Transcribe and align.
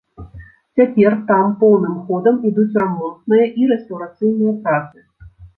Цяпер 0.79 1.11
там 1.31 1.51
поўным 1.61 1.99
ходам 2.07 2.41
ідуць 2.53 2.79
рамонтныя 2.85 3.45
і 3.63 3.71
рэстаўрацыйныя 3.73 4.53
працы. 4.65 4.97